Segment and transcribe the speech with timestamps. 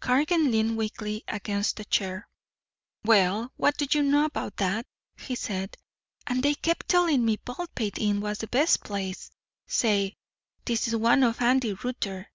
[0.00, 2.28] Cargan leaned weakly against a chair.
[3.02, 4.84] "Well, what do you know about that,"
[5.16, 5.74] he said.
[6.26, 9.30] "And they kept telling me Baldpate Inn was the best place
[9.66, 10.18] say,
[10.66, 12.30] this is one on Andy Rutter.